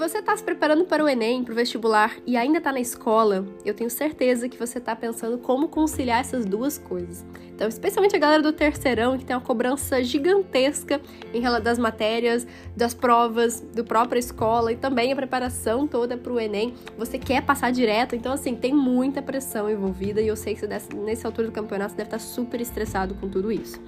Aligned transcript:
Você 0.00 0.18
está 0.18 0.34
se 0.34 0.42
preparando 0.42 0.86
para 0.86 1.04
o 1.04 1.08
Enem, 1.08 1.44
para 1.44 1.52
o 1.52 1.54
vestibular 1.54 2.16
e 2.26 2.34
ainda 2.34 2.56
está 2.56 2.72
na 2.72 2.80
escola, 2.80 3.46
eu 3.66 3.74
tenho 3.74 3.90
certeza 3.90 4.48
que 4.48 4.56
você 4.56 4.78
está 4.78 4.96
pensando 4.96 5.36
como 5.36 5.68
conciliar 5.68 6.20
essas 6.20 6.46
duas 6.46 6.78
coisas. 6.78 7.22
Então, 7.54 7.68
especialmente 7.68 8.16
a 8.16 8.18
galera 8.18 8.42
do 8.42 8.50
terceirão, 8.50 9.18
que 9.18 9.26
tem 9.26 9.36
uma 9.36 9.42
cobrança 9.42 10.02
gigantesca 10.02 11.02
em 11.34 11.40
relação 11.42 11.64
das 11.64 11.78
matérias, 11.78 12.46
das 12.74 12.94
provas, 12.94 13.60
do 13.60 13.84
própria 13.84 14.18
escola 14.18 14.72
e 14.72 14.76
também 14.76 15.12
a 15.12 15.16
preparação 15.16 15.86
toda 15.86 16.16
para 16.16 16.32
o 16.32 16.40
Enem. 16.40 16.72
Você 16.96 17.18
quer 17.18 17.42
passar 17.42 17.70
direto, 17.70 18.16
então, 18.16 18.32
assim, 18.32 18.54
tem 18.54 18.72
muita 18.72 19.20
pressão 19.20 19.68
envolvida 19.68 20.22
e 20.22 20.28
eu 20.28 20.36
sei 20.36 20.54
que 20.54 20.60
você 20.60 20.78
nessa 20.96 21.28
altura 21.28 21.48
do 21.48 21.52
campeonato 21.52 21.90
você 21.90 21.98
deve 21.98 22.06
estar 22.06 22.20
super 22.20 22.58
estressado 22.58 23.14
com 23.16 23.28
tudo 23.28 23.52
isso. 23.52 23.78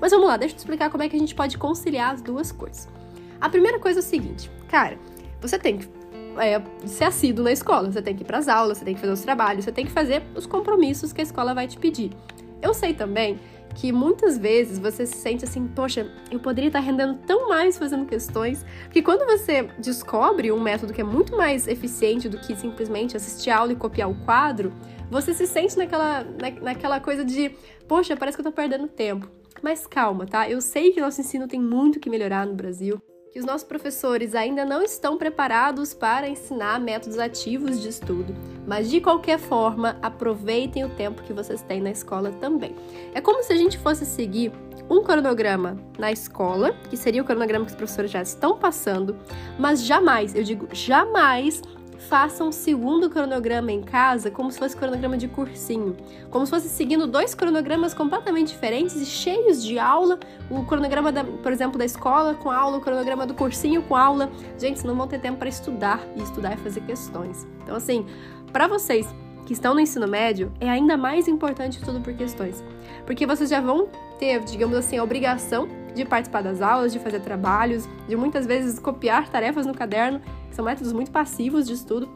Mas 0.00 0.12
vamos 0.12 0.28
lá, 0.28 0.38
deixa 0.38 0.54
eu 0.54 0.56
te 0.56 0.60
explicar 0.60 0.88
como 0.88 1.02
é 1.02 1.10
que 1.10 1.16
a 1.16 1.18
gente 1.18 1.34
pode 1.34 1.58
conciliar 1.58 2.14
as 2.14 2.22
duas 2.22 2.50
coisas. 2.50 2.88
A 3.38 3.50
primeira 3.50 3.78
coisa 3.78 3.98
é 3.98 4.02
o 4.02 4.02
seguinte, 4.02 4.50
cara 4.66 4.96
você 5.40 5.58
tem 5.58 5.78
que 5.78 5.88
é, 6.38 6.62
ser 6.86 7.04
assíduo 7.04 7.44
na 7.44 7.52
escola, 7.52 7.90
você 7.90 8.02
tem 8.02 8.14
que 8.14 8.22
ir 8.22 8.26
para 8.26 8.38
as 8.38 8.48
aulas, 8.48 8.78
você 8.78 8.84
tem 8.84 8.94
que 8.94 9.00
fazer 9.00 9.12
os 9.12 9.22
trabalhos, 9.22 9.64
você 9.64 9.72
tem 9.72 9.84
que 9.84 9.92
fazer 9.92 10.22
os 10.34 10.46
compromissos 10.46 11.12
que 11.12 11.20
a 11.20 11.24
escola 11.24 11.54
vai 11.54 11.66
te 11.66 11.78
pedir. 11.78 12.10
Eu 12.62 12.74
sei 12.74 12.92
também 12.94 13.38
que 13.74 13.92
muitas 13.92 14.36
vezes 14.36 14.78
você 14.78 15.06
se 15.06 15.16
sente 15.16 15.44
assim, 15.44 15.68
poxa, 15.68 16.10
eu 16.30 16.40
poderia 16.40 16.68
estar 16.68 16.80
rendendo 16.80 17.18
tão 17.26 17.48
mais 17.48 17.78
fazendo 17.78 18.06
questões, 18.06 18.64
que 18.90 19.00
quando 19.00 19.24
você 19.24 19.68
descobre 19.78 20.50
um 20.50 20.60
método 20.60 20.92
que 20.92 21.00
é 21.00 21.04
muito 21.04 21.36
mais 21.36 21.68
eficiente 21.68 22.28
do 22.28 22.38
que 22.38 22.56
simplesmente 22.56 23.16
assistir 23.16 23.50
aula 23.50 23.72
e 23.72 23.76
copiar 23.76 24.10
o 24.10 24.14
quadro, 24.24 24.72
você 25.10 25.32
se 25.32 25.46
sente 25.46 25.76
naquela, 25.76 26.24
na, 26.24 26.50
naquela 26.60 26.98
coisa 26.98 27.24
de, 27.24 27.50
poxa, 27.86 28.16
parece 28.16 28.36
que 28.36 28.40
eu 28.40 28.50
tô 28.50 28.52
perdendo 28.52 28.88
tempo. 28.88 29.30
Mas 29.62 29.86
calma, 29.86 30.26
tá? 30.26 30.48
Eu 30.48 30.60
sei 30.60 30.90
que 30.92 31.00
nosso 31.00 31.20
ensino 31.20 31.46
tem 31.46 31.60
muito 31.60 32.00
que 32.00 32.10
melhorar 32.10 32.46
no 32.46 32.54
Brasil 32.54 33.00
que 33.32 33.38
os 33.38 33.44
nossos 33.44 33.66
professores 33.66 34.34
ainda 34.34 34.64
não 34.64 34.82
estão 34.82 35.18
preparados 35.18 35.92
para 35.92 36.28
ensinar 36.28 36.80
métodos 36.80 37.18
ativos 37.18 37.80
de 37.80 37.88
estudo, 37.88 38.34
mas 38.66 38.90
de 38.90 39.00
qualquer 39.00 39.38
forma, 39.38 39.98
aproveitem 40.02 40.84
o 40.84 40.90
tempo 40.90 41.22
que 41.22 41.32
vocês 41.32 41.62
têm 41.62 41.80
na 41.80 41.90
escola 41.90 42.32
também. 42.32 42.74
É 43.14 43.20
como 43.20 43.42
se 43.42 43.52
a 43.52 43.56
gente 43.56 43.78
fosse 43.78 44.06
seguir 44.06 44.52
um 44.90 45.02
cronograma 45.02 45.76
na 45.98 46.10
escola, 46.10 46.74
que 46.88 46.96
seria 46.96 47.20
o 47.20 47.24
cronograma 47.24 47.66
que 47.66 47.72
os 47.72 47.76
professores 47.76 48.10
já 48.10 48.22
estão 48.22 48.58
passando, 48.58 49.16
mas 49.58 49.84
jamais, 49.84 50.34
eu 50.34 50.42
digo 50.42 50.68
jamais, 50.72 51.60
faça 52.08 52.42
um 52.42 52.50
segundo 52.50 53.10
cronograma 53.10 53.70
em 53.70 53.82
casa 53.82 54.30
como 54.30 54.50
se 54.50 54.58
fosse 54.58 54.74
cronograma 54.74 55.16
de 55.16 55.28
cursinho, 55.28 55.94
como 56.30 56.46
se 56.46 56.50
fosse 56.50 56.68
seguindo 56.68 57.06
dois 57.06 57.34
cronogramas 57.34 57.92
completamente 57.92 58.48
diferentes 58.48 58.96
e 58.96 59.04
cheios 59.04 59.62
de 59.62 59.78
aula, 59.78 60.18
o 60.50 60.64
cronograma, 60.64 61.12
da, 61.12 61.22
por 61.22 61.52
exemplo, 61.52 61.78
da 61.78 61.84
escola 61.84 62.34
com 62.34 62.50
aula, 62.50 62.78
o 62.78 62.80
cronograma 62.80 63.26
do 63.26 63.34
cursinho 63.34 63.82
com 63.82 63.94
aula. 63.94 64.30
Gente, 64.58 64.86
não 64.86 64.96
vão 64.96 65.06
ter 65.06 65.20
tempo 65.20 65.38
para 65.38 65.48
estudar 65.48 66.00
e 66.16 66.22
estudar 66.22 66.54
e 66.54 66.56
fazer 66.56 66.80
questões. 66.80 67.46
Então, 67.62 67.76
assim, 67.76 68.06
para 68.52 68.66
vocês 68.66 69.06
que 69.44 69.52
estão 69.52 69.74
no 69.74 69.80
ensino 69.80 70.08
médio, 70.08 70.52
é 70.60 70.68
ainda 70.68 70.96
mais 70.96 71.28
importante 71.28 71.80
tudo 71.80 72.00
por 72.00 72.12
questões, 72.14 72.62
porque 73.06 73.26
vocês 73.26 73.48
já 73.48 73.60
vão 73.60 73.88
ter, 74.18 74.40
digamos 74.44 74.76
assim, 74.76 74.98
a 74.98 75.04
obrigação 75.04 75.68
de 75.98 76.08
participar 76.08 76.42
das 76.42 76.62
aulas, 76.62 76.92
de 76.92 76.98
fazer 76.98 77.20
trabalhos, 77.20 77.88
de 78.08 78.16
muitas 78.16 78.46
vezes 78.46 78.78
copiar 78.78 79.28
tarefas 79.28 79.66
no 79.66 79.74
caderno 79.74 80.20
são 80.50 80.64
métodos 80.64 80.92
muito 80.92 81.10
passivos 81.10 81.66
de 81.66 81.74
estudo. 81.74 82.08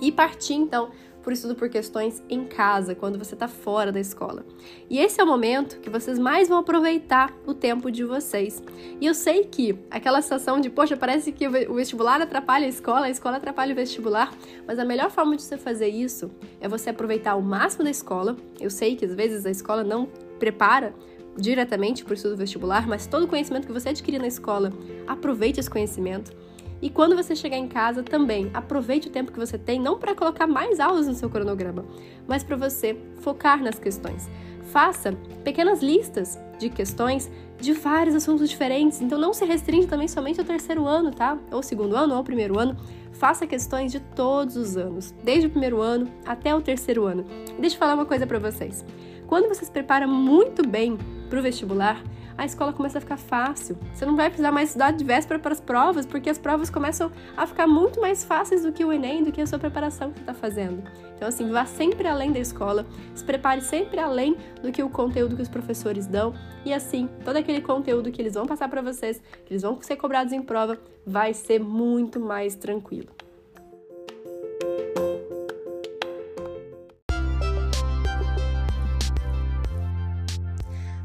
E 0.00 0.12
partir, 0.12 0.54
então, 0.54 0.90
por 1.24 1.32
estudo 1.32 1.54
por 1.54 1.70
questões 1.70 2.22
em 2.28 2.44
casa, 2.44 2.94
quando 2.94 3.18
você 3.18 3.34
está 3.34 3.48
fora 3.48 3.90
da 3.90 3.98
escola. 3.98 4.44
E 4.90 4.98
esse 4.98 5.18
é 5.20 5.24
o 5.24 5.26
momento 5.26 5.80
que 5.80 5.88
vocês 5.88 6.18
mais 6.18 6.48
vão 6.48 6.58
aproveitar 6.58 7.32
o 7.46 7.54
tempo 7.54 7.90
de 7.90 8.04
vocês. 8.04 8.62
E 9.00 9.06
eu 9.06 9.14
sei 9.14 9.44
que 9.44 9.78
aquela 9.90 10.20
sensação 10.20 10.60
de, 10.60 10.68
poxa, 10.68 10.96
parece 10.96 11.32
que 11.32 11.48
o 11.48 11.74
vestibular 11.74 12.20
atrapalha 12.20 12.66
a 12.66 12.68
escola, 12.68 13.06
a 13.06 13.10
escola 13.10 13.38
atrapalha 13.38 13.72
o 13.72 13.76
vestibular, 13.76 14.32
mas 14.66 14.78
a 14.78 14.84
melhor 14.84 15.10
forma 15.10 15.34
de 15.34 15.42
você 15.42 15.56
fazer 15.56 15.88
isso 15.88 16.30
é 16.60 16.68
você 16.68 16.90
aproveitar 16.90 17.36
o 17.36 17.42
máximo 17.42 17.84
da 17.84 17.90
escola. 17.90 18.36
Eu 18.60 18.68
sei 18.68 18.94
que 18.94 19.06
às 19.06 19.14
vezes 19.14 19.46
a 19.46 19.50
escola 19.50 19.82
não 19.82 20.06
prepara 20.38 20.94
diretamente 21.36 22.04
para 22.04 22.12
o 22.12 22.14
estudo 22.14 22.36
vestibular, 22.36 22.86
mas 22.86 23.06
todo 23.06 23.24
o 23.24 23.28
conhecimento 23.28 23.66
que 23.66 23.72
você 23.72 23.90
adquirir 23.90 24.18
na 24.20 24.26
escola, 24.26 24.72
aproveite 25.06 25.60
esse 25.60 25.70
conhecimento. 25.70 26.32
E 26.80 26.90
quando 26.90 27.16
você 27.16 27.34
chegar 27.34 27.56
em 27.56 27.68
casa 27.68 28.02
também, 28.02 28.50
aproveite 28.52 29.08
o 29.08 29.10
tempo 29.10 29.32
que 29.32 29.38
você 29.38 29.56
tem 29.56 29.80
não 29.80 29.98
para 29.98 30.14
colocar 30.14 30.46
mais 30.46 30.80
aulas 30.80 31.06
no 31.06 31.14
seu 31.14 31.30
cronograma, 31.30 31.84
mas 32.26 32.42
para 32.42 32.56
você 32.56 32.96
focar 33.20 33.62
nas 33.62 33.78
questões. 33.78 34.28
Faça 34.70 35.12
pequenas 35.42 35.82
listas 35.82 36.38
de 36.58 36.68
questões 36.68 37.30
de 37.64 37.72
vários 37.72 38.14
assuntos 38.14 38.48
diferentes, 38.48 39.00
então 39.00 39.18
não 39.18 39.32
se 39.32 39.44
restringe 39.44 39.86
também 39.86 40.06
somente 40.06 40.38
ao 40.38 40.46
terceiro 40.46 40.86
ano, 40.86 41.10
tá? 41.10 41.38
Ou 41.50 41.62
segundo 41.62 41.96
ano, 41.96 42.14
ou 42.14 42.22
primeiro 42.22 42.58
ano. 42.58 42.76
Faça 43.12 43.46
questões 43.46 43.92
de 43.92 44.00
todos 44.00 44.56
os 44.56 44.76
anos, 44.76 45.14
desde 45.22 45.46
o 45.46 45.50
primeiro 45.50 45.80
ano 45.80 46.08
até 46.26 46.54
o 46.54 46.60
terceiro 46.60 47.06
ano. 47.06 47.24
Deixa 47.58 47.76
eu 47.76 47.78
falar 47.78 47.94
uma 47.94 48.04
coisa 48.04 48.26
para 48.26 48.38
vocês. 48.38 48.84
Quando 49.26 49.48
você 49.48 49.64
se 49.64 49.70
prepara 49.70 50.06
muito 50.06 50.66
bem 50.66 50.98
para 51.30 51.38
o 51.38 51.42
vestibular, 51.42 52.02
a 52.36 52.44
escola 52.44 52.72
começa 52.72 52.98
a 52.98 53.00
ficar 53.00 53.16
fácil. 53.16 53.78
Você 53.92 54.04
não 54.04 54.16
vai 54.16 54.28
precisar 54.28 54.50
mais 54.50 54.70
estudar 54.70 54.90
de 54.90 55.04
véspera 55.04 55.38
para 55.38 55.52
as 55.52 55.60
provas, 55.60 56.04
porque 56.04 56.28
as 56.28 56.38
provas 56.38 56.68
começam 56.68 57.10
a 57.36 57.46
ficar 57.46 57.66
muito 57.66 58.00
mais 58.00 58.24
fáceis 58.24 58.62
do 58.64 58.72
que 58.72 58.84
o 58.84 58.92
Enem, 58.92 59.22
do 59.22 59.30
que 59.32 59.40
a 59.40 59.46
sua 59.46 59.58
preparação 59.58 60.10
que 60.10 60.16
você 60.16 60.22
está 60.22 60.34
fazendo. 60.34 60.82
Então, 61.14 61.28
assim, 61.28 61.48
vá 61.48 61.64
sempre 61.64 62.08
além 62.08 62.32
da 62.32 62.40
escola, 62.40 62.84
se 63.14 63.24
prepare 63.24 63.60
sempre 63.60 64.00
além 64.00 64.36
do 64.60 64.72
que 64.72 64.82
o 64.82 64.90
conteúdo 64.90 65.36
que 65.36 65.42
os 65.42 65.48
professores 65.48 66.06
dão, 66.06 66.34
e 66.64 66.72
assim, 66.72 67.08
todo 67.24 67.36
aquele 67.54 67.60
conteúdo 67.60 68.10
que 68.10 68.20
eles 68.20 68.34
vão 68.34 68.46
passar 68.46 68.68
para 68.68 68.82
vocês, 68.82 69.20
que 69.44 69.52
eles 69.52 69.62
vão 69.62 69.80
ser 69.80 69.96
cobrados 69.96 70.32
em 70.32 70.42
prova, 70.42 70.78
vai 71.06 71.32
ser 71.32 71.60
muito 71.60 72.18
mais 72.18 72.54
tranquilo. 72.54 73.08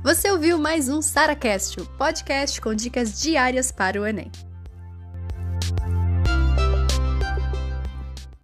Você 0.03 0.31
ouviu 0.31 0.57
mais 0.57 0.89
um 0.89 1.01
SaraCast, 1.01 1.81
o 1.81 1.85
podcast 1.97 2.59
com 2.59 2.73
dicas 2.73 3.21
diárias 3.21 3.71
para 3.71 4.01
o 4.01 4.07
Enem. 4.07 4.31